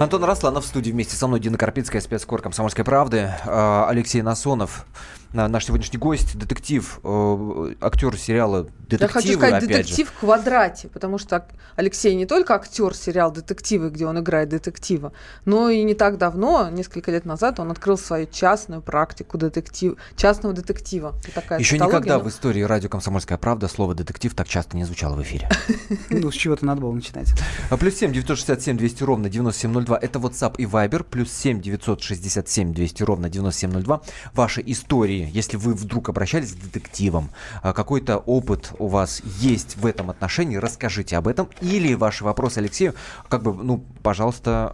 [0.00, 4.86] Антон Расланов в студии вместе со мной, Дина Карпицкая, спецкор «Комсомольской правды», э, Алексей Насонов,
[5.34, 10.12] э, наш сегодняшний гость, детектив, э, актер сериала «Детективы», Я хочу сказать детектив же.
[10.14, 15.12] в квадрате, потому что Алексей не только актер сериал «Детективы», где он играет детектива,
[15.44, 20.54] но и не так давно, несколько лет назад, он открыл свою частную практику детектив, частного
[20.54, 21.10] детектива.
[21.10, 24.84] Вот такая Еще никогда но- в истории радио «Комсомольская правда» слово «детектив» так часто не
[24.84, 25.50] звучало в эфире.
[26.08, 27.28] Ну, с чего-то надо было начинать.
[27.68, 29.28] А Плюс 7 967 200 ровно
[29.90, 29.98] 9702.
[29.98, 31.04] Это WhatsApp и Viber.
[31.04, 34.00] Плюс 7 967 200 ровно 9702.
[34.34, 37.30] Ваши истории, если вы вдруг обращались к детективам,
[37.62, 41.48] а, какой-то опыт у вас есть в этом отношении, расскажите об этом.
[41.60, 42.94] Или ваши вопросы Алексею,
[43.28, 44.70] как бы, ну, пожалуйста,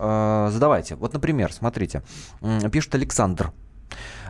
[0.48, 0.96] э, задавайте.
[0.96, 2.02] Вот, например, смотрите,
[2.72, 3.52] пишет Александр.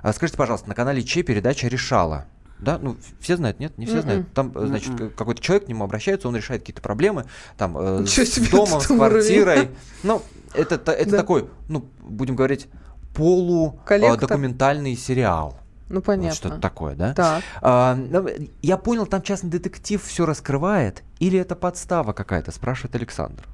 [0.03, 2.27] А, Скажите, пожалуйста, на канале Че передача решала.
[2.59, 4.33] Да, ну все знают, нет, не все знают.
[4.33, 5.11] Там, э, значит, Мгм.
[5.11, 7.27] к- какой-то человек к нему обращается, он решает какие-то проблемы,
[7.59, 8.97] там, э, с домом, с уровень.
[9.11, 9.69] квартирой.
[10.03, 10.23] Ну,
[10.55, 11.16] это, та- это Да.
[11.19, 12.69] такой, ну, будем говорить,
[13.14, 15.59] полудокументальный сериал.
[15.88, 16.35] Ну, Вот понятно.
[16.35, 17.14] что-то такое, да?
[17.14, 17.45] Так.
[17.62, 18.27] А, ну,
[18.62, 23.45] я понял, там частный детектив все раскрывает, или это подстава какая-то, спрашивает Александр.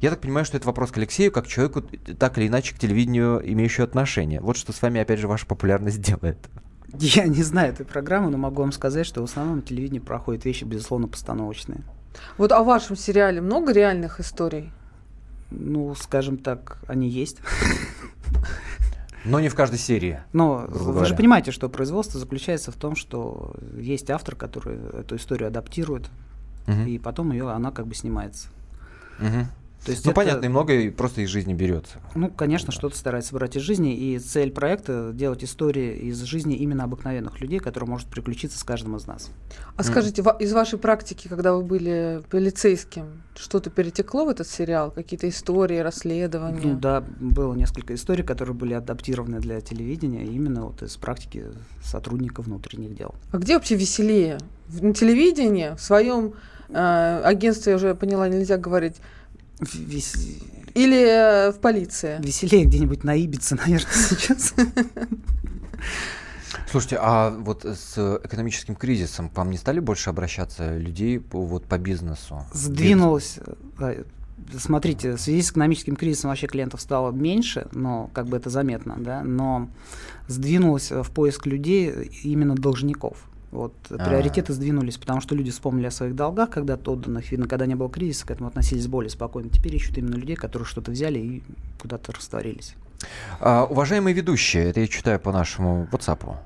[0.00, 1.80] Я так понимаю, что это вопрос к Алексею, как человеку,
[2.18, 4.40] так или иначе, к телевидению имеющему отношение.
[4.40, 6.38] Вот что с вами, опять же, ваша популярность делает.
[6.98, 10.44] Я не знаю этой программы, но могу вам сказать, что в основном на телевидении проходят
[10.44, 11.80] вещи, безусловно, постановочные.
[12.38, 14.70] Вот о вашем сериале много реальных историй?
[15.50, 17.38] Ну, скажем так, они есть.
[19.24, 20.20] Но не в каждой серии.
[20.32, 21.04] Но вы говоря.
[21.06, 26.08] же понимаете, что производство заключается в том, что есть автор, который эту историю адаптирует,
[26.66, 26.86] Мгм.
[26.86, 28.48] и потом ее она как бы снимается.
[29.18, 29.46] Мгм.
[29.84, 31.98] То есть Ну, это- понятно, и многое просто из жизни берется.
[32.14, 36.84] Ну, конечно, что-то старается брать из жизни, и цель проекта делать истории из жизни именно
[36.84, 39.30] обыкновенных людей, которые может приключиться с каждым из нас.
[39.76, 44.90] А скажите, ва- из вашей практики, когда вы были полицейским, что-то перетекло в этот сериал?
[44.90, 46.60] Какие-то истории, расследования?
[46.62, 51.46] Ну да, было несколько историй, которые были адаптированы для телевидения именно вот из практики
[51.82, 53.14] сотрудников внутренних дел.
[53.32, 54.38] А где вообще веселее?
[54.80, 56.34] На телевидении, в своем
[56.68, 58.96] э, агентстве, я уже поняла, нельзя говорить,
[59.60, 60.42] Вес-
[60.74, 62.18] или э, в полиции?
[62.20, 64.54] Веселее где-нибудь на Ибице, наверное, сейчас.
[66.70, 71.64] Слушайте, а вот с экономическим кризисом к вам не стали больше обращаться людей по, вот,
[71.64, 72.44] по бизнесу?
[72.52, 73.38] Сдвинулось.
[74.56, 78.96] Смотрите, в связи с экономическим кризисом вообще клиентов стало меньше, но как бы это заметно,
[78.98, 79.68] да, но
[80.28, 81.90] сдвинулось в поиск людей
[82.22, 83.29] именно должников.
[83.50, 84.04] Вот э, А.
[84.08, 87.90] приоритеты сдвинулись, потому что люди вспомнили о своих долгах когда-то отданных, видно, когда не было
[87.90, 89.50] кризиса, к этому относились более спокойно.
[89.50, 91.42] Теперь ищут именно людей, которые что-то взяли и
[91.80, 92.76] куда-то растворились.
[93.40, 96.36] А, уважаемые ведущие, это я читаю по нашему WhatsApp.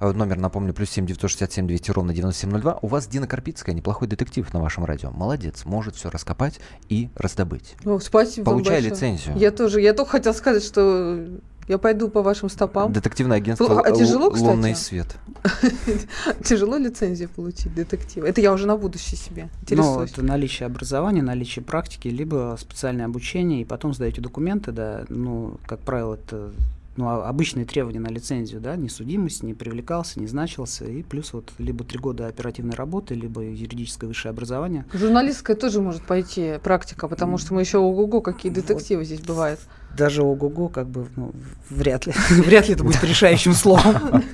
[0.00, 2.78] А, Номер, напомню, плюс 7 967 200 ровно 9702.
[2.82, 5.10] У вас Дина Карпицкая, неплохой детектив на вашем радио.
[5.10, 7.76] Молодец, может все раскопать и раздобыть.
[7.84, 9.36] О, спасибо Получай лицензию.
[9.36, 11.26] Я тоже, я только хотела сказать, что
[11.68, 12.92] Я пойду по вашим стопам.
[12.92, 14.50] Детективное агентство а тяжело, кстати?
[14.50, 15.16] «Лунный свет».
[16.44, 18.26] Тяжело лицензию получить детектива.
[18.26, 23.62] Это я уже на будущее себе Ну, это наличие образования, наличие практики, либо специальное обучение,
[23.62, 26.50] и потом сдаете документы, да, ну, как правило, это
[26.96, 31.32] ну, а- обычные требования на лицензию, да, не судимость, не привлекался, не значился, и плюс
[31.32, 34.84] вот либо три года оперативной работы, либо юридическое высшее образование.
[34.92, 39.60] Журналистская тоже может пойти практика, потому что мы еще ого-го, какие детективы здесь бывают.
[39.96, 41.32] Даже ого-го, как бы, ну,
[41.68, 44.24] вряд ли, вряд ли это будет решающим словом.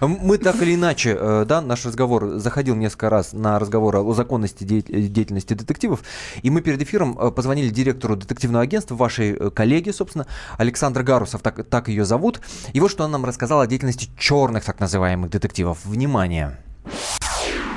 [0.00, 4.64] Мы так или иначе, э, да, наш разговор заходил несколько раз на разговор о законности
[4.64, 6.00] деятель- деятельности детективов,
[6.42, 10.26] и мы перед эфиром э, позвонили директору детективного агентства, вашей э, коллеге, собственно,
[10.58, 12.40] Александра Гарусов, так, так ее зовут,
[12.72, 15.78] и вот что она нам рассказала о деятельности черных так называемых детективов.
[15.84, 16.58] Внимание!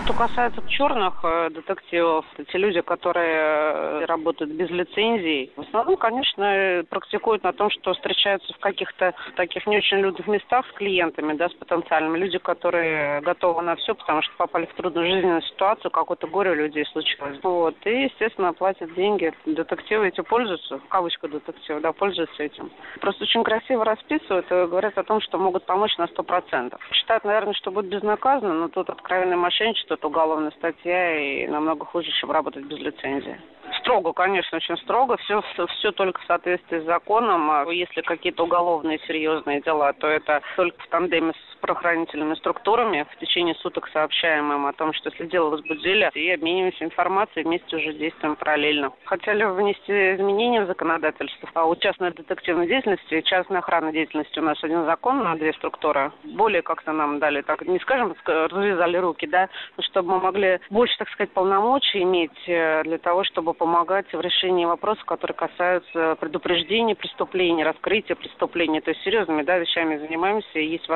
[0.04, 6.84] Что касается черных э, детективов, те люди, которые э, работают без лицензий, в основном, конечно,
[6.90, 11.48] практикуют на том, что встречаются в каких-то таких не очень людных местах с клиентами, да,
[11.48, 12.18] с потенциальными.
[12.18, 16.56] Люди, которые готовы на все, потому что попали в трудную жизненную ситуацию, какое-то горе у
[16.56, 17.40] людей случилось.
[17.42, 17.76] Вот.
[17.86, 19.32] И, естественно, платят деньги.
[19.46, 22.70] Детективы эти пользуются, в кавычках детективы, да, пользуются этим.
[23.00, 26.78] Просто очень красиво расписывают и говорят о том, что могут помочь на 100%.
[26.92, 32.12] Считают, наверное, что будет безнаказанно, но тут откровенное мошенничество, это уголовная статья и намного хуже,
[32.20, 33.40] чем работать без лицензии.
[33.80, 35.18] Строго, конечно, очень строго.
[35.18, 35.42] Все,
[35.78, 37.50] все только в соответствии с законом.
[37.52, 43.08] А если какие-то уголовные серьезные дела, то это только в тандеме с правоохранительными структурами.
[43.16, 47.78] В течение суток сообщаем им о том, что если дело возбудили, и обмениваемся информацией, вместе
[47.78, 48.92] уже действуем параллельно.
[49.06, 51.50] Хотели внести изменения в законодательство.
[51.54, 55.54] А у частной детективной деятельности и частной охранной деятельности у нас один закон на две
[55.54, 56.12] структуры.
[56.24, 59.48] Более как-то нам дали, так не скажем, ска- развязали руки, да,
[59.80, 64.66] чтобы мы могли больше, так сказать, полномочий иметь э, для того, чтобы помогать в решении
[64.66, 68.82] вопросов, которые касаются предупреждения преступлений, раскрытия преступлений.
[68.82, 70.90] То есть серьезными да, вещами занимаемся, и есть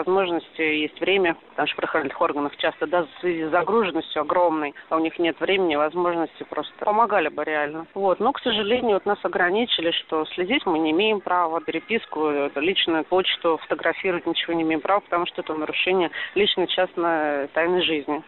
[0.58, 1.36] возможности, есть время.
[1.52, 5.40] Потому что правоохранительных органах часто, да, в связи с загруженностью огромной, а у них нет
[5.40, 7.88] времени, возможности просто помогали бы реально.
[7.94, 8.20] Вот.
[8.20, 13.60] Но, к сожалению, вот нас ограничили, что следить мы не имеем права, переписку, личную почту,
[13.64, 18.24] фотографировать ничего не имеем права, потому что это нарушение личной частной тайны жизни.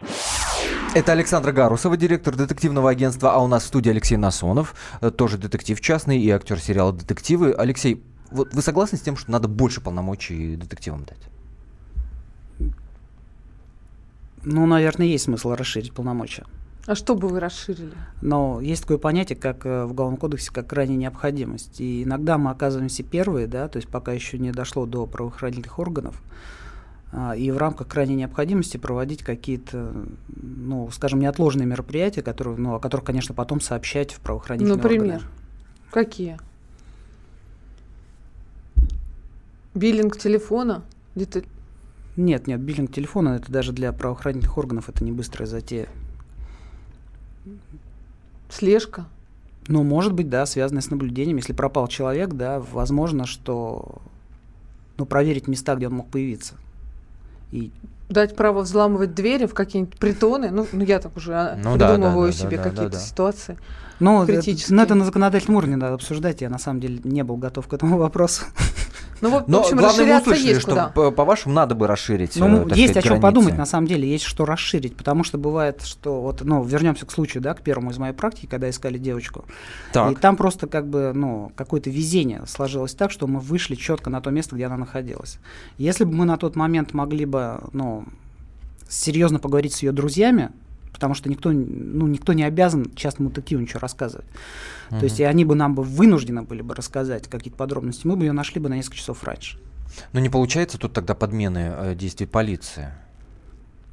[0.95, 5.37] Это Александра Гарусова, директор детективного агентства, а у нас в студии Алексей Насонов, э, тоже
[5.37, 7.53] детектив частный и актер сериала «Детективы».
[7.57, 11.38] Алексей, вот вы согласны с тем, что надо больше полномочий детективам дать?
[14.43, 16.45] Ну, наверное, есть смысл расширить полномочия.
[16.85, 17.93] А что бы вы расширили?
[18.21, 21.79] Но есть такое понятие, как э, в Уголовном кодексе, как крайняя необходимость.
[21.81, 26.21] И иногда мы оказываемся первые, да, то есть пока еще не дошло до правоохранительных органов,
[27.11, 29.93] а, и в рамках крайней необходимости проводить какие-то,
[30.35, 35.15] ну, скажем, неотложные мероприятия, которые, ну, о которых, конечно, потом сообщать в правоохранительные Например?
[35.17, 35.31] органы.
[35.91, 36.39] Какие?
[39.73, 40.83] Биллинг телефона?
[42.15, 45.87] Нет, нет, биллинг телефона это даже для правоохранительных органов это не быстрая затея.
[48.49, 49.05] слежка?
[49.67, 51.37] Ну, может быть, да, связанная с наблюдением.
[51.37, 54.01] Если пропал человек, да, возможно, что
[54.97, 56.55] ну, проверить места, где он мог появиться.
[57.51, 57.71] И
[58.09, 60.49] Дать право взламывать двери в какие-нибудь притоны?
[60.51, 62.93] Ну, ну я так уже а, Ну да, да, придумываю да, себе да, да, какие-то
[62.97, 62.99] да.
[62.99, 63.57] ситуации.
[63.99, 66.41] Ну, это, ну, это на законодательном уровне надо обсуждать.
[66.41, 68.45] Я на самом деле не был готов к этому вопросу.
[69.21, 70.87] Ну, вот, в Но общем, главное, мы расширяться услышали, есть что, куда.
[70.87, 73.21] по- по-вашему, надо бы расширить Ну, э, есть сказать, о чем границы.
[73.21, 77.11] подумать, на самом деле, есть что расширить, потому что бывает, что вот, ну, вернемся к
[77.11, 79.43] случаю, да, к первому из моей практики, когда искали девочку.
[79.91, 80.13] Так.
[80.13, 84.21] И там просто как бы, ну, какое-то везение сложилось так, что мы вышли четко на
[84.21, 85.39] то место, где она находилась.
[85.77, 87.98] Если бы мы на тот момент могли бы, ну,
[88.87, 90.51] серьезно поговорить с ее друзьями,
[90.91, 94.25] потому что никто, ну, никто не обязан частному детективу ничего рассказывать.
[94.89, 98.25] То есть и они бы нам бы вынуждены были бы рассказать какие-то подробности, мы бы
[98.25, 99.59] ее нашли бы на несколько часов раньше.
[100.13, 102.89] Но не получается тут тогда подмены э, действий полиции.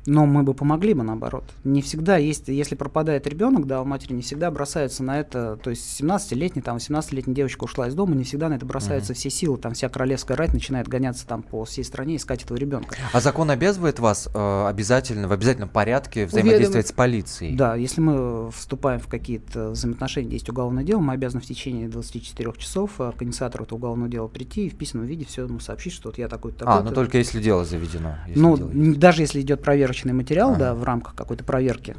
[0.06, 1.44] Но мы бы помогли бы наоборот.
[1.64, 5.70] Не всегда есть, если пропадает ребенок, да, у матери не всегда бросаются на это, то
[5.70, 9.58] есть 17-летний, там 18-летняя девочка ушла из дома, не всегда на это бросаются все силы,
[9.58, 12.96] там вся королевская рать начинает гоняться там по всей стране искать этого ребенка.
[13.12, 17.56] А закон обязывает вас э, обязательно, в обязательном порядке взаимодействовать с полицией?
[17.56, 22.52] Да, если мы вступаем в какие-то взаимоотношения, есть уголовное дело, мы обязаны в течение 24
[22.58, 25.92] часов э, к инициатору этого уголовного дела прийти и в письменном виде все ему сообщить,
[25.92, 26.88] что вот я такой-то А, такой-то.
[26.88, 28.16] ну только если дело заведено.
[28.28, 29.62] если Ну, дело даже если идет
[29.96, 30.58] проверочный материал, Ага.
[30.58, 31.96] да, в рамках какой-то проверки,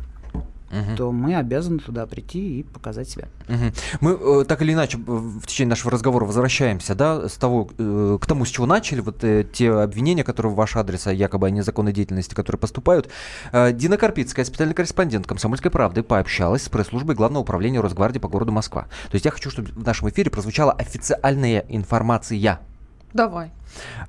[0.69, 0.97] Мгм.
[0.97, 3.29] то мы обязаны туда прийти и показать себя.
[3.47, 3.71] Мгм.
[4.01, 8.17] Мы э, так или иначе э, в течение нашего разговора возвращаемся, да, с того, э,
[8.19, 11.47] к тому, с чего начали, вот э, те обвинения, которые в ваш адрес, о якобы
[11.47, 13.09] о незаконной деятельности, которые поступают.
[13.53, 18.51] Э, Дина Карпицкая, специальный корреспондент «Комсомольской правды», пообщалась с пресс-службой Главного управления Росгвардии по городу
[18.51, 18.83] Москва.
[19.09, 22.59] То есть я хочу, чтобы в нашем эфире прозвучала официальная информация.
[23.13, 23.51] Давай.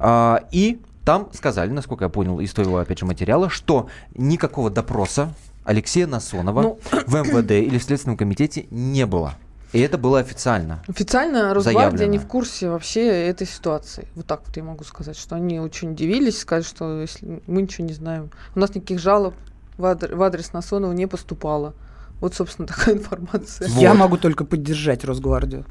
[0.01, 5.33] А, и там сказали, насколько я понял из твоего, опять же, материала, что никакого допроса
[5.65, 6.79] Алексея Насонова Ну.
[7.07, 9.33] в МВД или в Следственном комитете не было.
[9.73, 10.83] И это было официально.
[10.87, 12.13] Официально Росгвардия Заявлено.
[12.13, 14.07] не в курсе вообще этой ситуации.
[14.17, 17.87] Вот так вот я могу сказать, что они очень удивились, сказали, что если мы ничего
[17.87, 18.31] не знаем.
[18.55, 19.33] У нас никаких жалоб
[19.79, 21.73] в адр- в адрес Насонова не поступало.
[22.21, 23.67] Вот, собственно, такая информация.
[23.69, 25.65] Я могу только поддержать Росгвардию.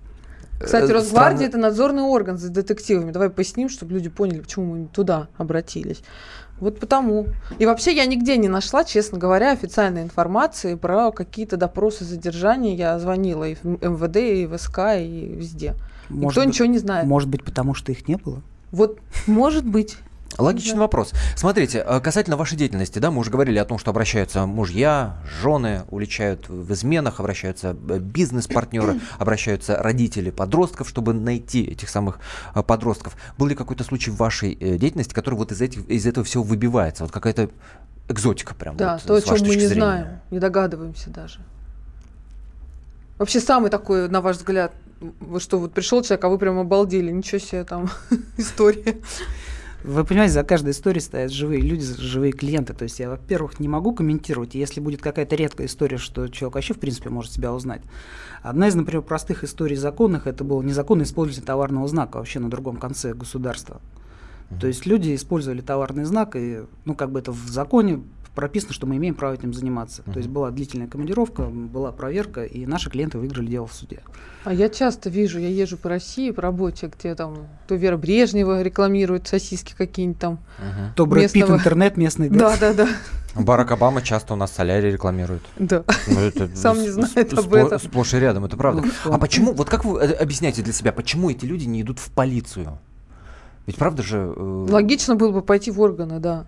[0.59, 1.49] Кстати, Э, Росгвардия странно.
[1.49, 3.11] это надзорный орган за детективами.
[3.11, 6.01] Давай поясним, чтобы люди поняли, почему мы туда обратились.
[6.59, 7.27] Вот потому.
[7.59, 12.75] И вообще я нигде не нашла, честно говоря, официальной информации про какие-то допросы задержания.
[12.75, 15.75] Я звонила и в МВД, и в СК, и везде.
[16.09, 17.05] Никто быть- ничего не знает.
[17.05, 18.41] Может быть, потому что их не было?
[18.71, 19.97] Вот, может быть.
[20.37, 20.81] Логичный Да.
[20.81, 21.13] вопрос.
[21.35, 25.83] Смотрите, э, касательно вашей деятельности, да, мы уже говорили о том, что обращаются мужья, жены,
[25.89, 32.19] уличают в изменах, обращаются э, бизнес-партнеры, обращаются родители подростков, чтобы найти этих самых
[32.53, 33.15] э, подростков.
[33.37, 37.03] Был ли какой-то случай в вашей деятельности, который вот из, этих, из этого всего выбивается?
[37.03, 37.49] Вот какая-то
[38.09, 38.77] экзотика прям.
[38.77, 39.73] Да, вот, то, о чем мы не зрения.
[39.73, 41.39] знаем, не догадываемся даже.
[43.17, 44.73] Вообще самый такой, на ваш взгляд,
[45.39, 47.89] что вот пришел человек, а вы прям обалдели, ничего себе там
[48.37, 48.97] история.
[49.87, 52.73] Вы понимаете, за каждой историей стоят живые люди, живые клиенты.
[52.73, 56.73] То есть я, во-первых, не могу комментировать, если будет какая-то редкая история, что человек вообще,
[56.73, 57.81] в принципе, может себя узнать.
[58.41, 62.75] Одна из, например, простых историй законных, это было незаконное использование товарного знака вообще на другом
[62.75, 63.79] конце государства.
[64.59, 68.01] То есть люди использовали товарный знак, и, ну, как бы это в законе
[68.37, 70.03] прописано, что мы имеем право этим заниматься.
[70.03, 74.01] То есть была длительная командировка, была проверка, и наши клиенты выиграли дело в суде.
[74.43, 78.61] А я часто вижу, я езжу по России по работе, где там то Вера Брежнева
[78.61, 80.33] рекламирует сосиски какие-нибудь там.
[80.59, 80.93] Мгм.
[80.95, 82.87] То Брэд Питт местного- интернет местный, Да, да, да.
[83.33, 85.41] Барак Обама часто у нас солярий рекламирует.
[85.57, 85.83] Да.
[86.07, 87.79] Ну, это Сам не знает об спло- этом.
[87.79, 88.83] Сплошь и рядом, это правда.
[88.83, 91.97] Ну, А почему, вот как вы э, объясняете для себя, почему эти люди не идут
[91.97, 92.77] в полицию?
[93.65, 94.31] Ведь правда же...
[94.35, 96.45] э, Логично было бы пойти в органы, да.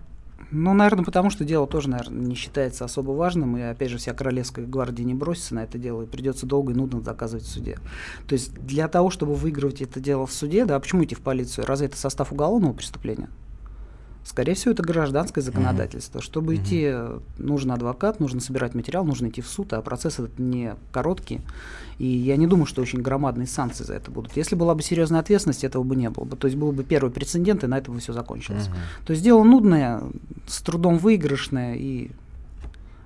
[0.52, 4.12] Ну, наверное, потому что дело тоже, наверное, не считается особо важным, и, опять же, вся
[4.12, 7.78] королевская гвардия не бросится на это дело, и придется долго и нудно доказывать в суде.
[8.26, 11.20] То есть для того, чтобы выигрывать это дело в суде, да, а почему идти в
[11.20, 11.66] полицию?
[11.66, 13.28] Разве это состав уголовного преступления?
[14.30, 16.22] Скорее всего, это гражданское законодательство.
[16.22, 20.38] Чтобы идти, э, нужен адвокат, нужно собирать материал, нужно идти в суд, а процесс этот
[20.38, 21.40] не короткий.
[21.98, 24.36] И я не думаю, что очень громадные санкции за это будут.
[24.36, 26.36] Если была бы серьезная ответственность, этого бы не было бы.
[26.36, 28.68] То есть был бы первый прецедент, и на этом бы все закончилось.
[28.68, 28.76] Мгм.
[29.04, 30.00] То есть дело нудное,
[30.46, 32.12] с трудом выигрышное, и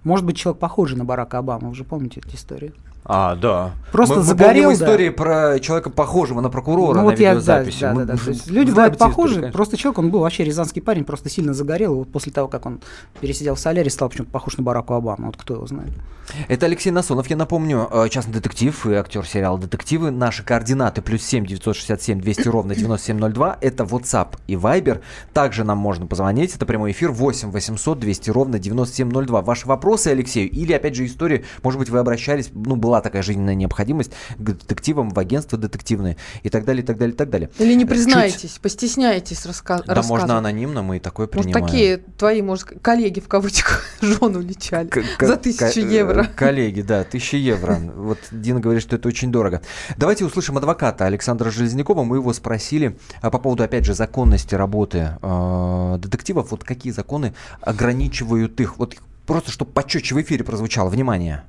[0.03, 2.75] может быть человек похожий на Барака Обаму, вы же помните эти истории?
[3.07, 3.73] А, да.
[3.93, 4.85] Просто мы, мы загорел, помним да.
[4.85, 7.81] истории про человека, похожего на прокурора Ну на вот я, да, видеозаписи.
[7.81, 8.19] да, Мы да, да.
[8.19, 9.53] То есть знаем люди бывают эти истории, похожи, конечно.
[9.53, 12.65] просто человек, он был вообще рязанский парень, просто сильно загорел, и вот после того, как
[12.67, 12.81] он
[13.21, 15.93] пересидел в соляре, стал почему-то похож на Бараку Обаму, вот кто его знает.
[16.49, 20.11] Это Алексей Насонов, я напомню, э, частный детектив и актер сериала «Детективы».
[20.11, 23.59] Наши координаты плюс 7 967 200 ровно 9702.
[23.61, 25.03] Это WhatsApp и Viber.
[25.33, 26.55] Также нам можно позвонить.
[26.57, 29.43] Это прямой эфир 8 800 200 ровно 9702.
[29.43, 33.55] Ваши вопросы Алексею или, опять же, истории, может быть, вы обращались, ну, была такая жизненная
[33.55, 37.51] необходимость к детективам, в агентство детективные и так далее, и так далее, и так далее.
[37.59, 40.09] Или не Чуть- признаетесь, постесняйтесь раска- Да, рассказывать.
[40.09, 41.67] можно анонимно, мы и такое Может, принимаем.
[41.67, 46.23] такие твои, может, коллеги в кавычках жену лечали К- за тысячу ко- евро.
[46.25, 47.79] э, Коллеги, да, тысяча евро.
[47.97, 49.63] Вот Дина говорит, что это очень дорого.
[49.97, 52.05] Давайте услышим адвоката Александра Железнякова.
[52.05, 56.51] Мы его спросили а, по поводу, опять же, законности работы э, детективов.
[56.51, 58.79] Вот какие законы ограничивают их?
[58.79, 60.89] Вот просто, чтобы почетче в эфире прозвучало.
[60.91, 61.43] Внимание.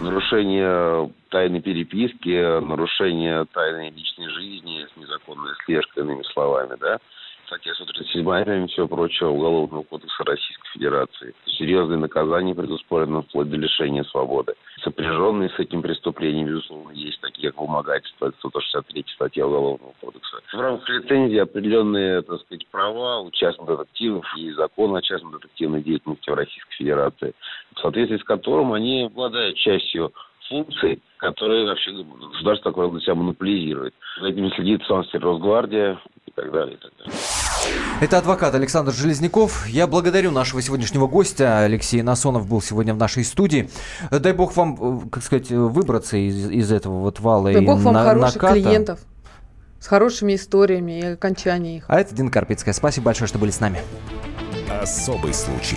[0.00, 6.98] Нарушение тайной переписки, нарушение тайной личной жизни с незаконной слежкой, иными словами, да.
[7.50, 11.34] Статья 137, помимо всего прочего, Уголовного кодекса Российской Федерации.
[11.46, 14.54] Серьезные наказания предусмотрены вплоть до лишения свободы.
[14.84, 20.36] Сопряженные с этим преступлением, безусловно, есть такие, как вымогательство, это 163 статья Уголовного кодекса.
[20.52, 25.82] В рамках лицензии определенные, так сказать, права у частных детективов и закон о частной детективной
[25.82, 27.34] деятельности в Российской Федерации,
[27.74, 30.12] в соответствии с которым они обладают частью
[30.48, 33.94] функций, которые вообще государство такое для себя монополизирует.
[34.20, 37.12] За этим следит числе Росгвардия и так далее, и так далее.
[38.00, 39.66] Это адвокат Александр Железняков.
[39.68, 41.58] Я благодарю нашего сегодняшнего гостя.
[41.60, 43.68] Алексей Насонов был сегодня в нашей студии.
[44.10, 47.78] Дай бог вам, э, как сказать, выбраться из, из этого вот вала Дай и бог
[47.80, 48.54] вам на- хороших наката.
[48.54, 49.00] клиентов
[49.78, 51.84] с хорошими историями и окончанием их.
[51.88, 52.72] А это Дина Карпицкая.
[52.72, 53.80] Спасибо большое, что были с нами.
[54.80, 55.76] Особый случай.